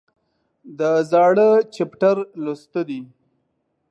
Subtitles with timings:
[0.79, 0.81] د
[1.11, 3.01] زاړه چپټر لوسته دي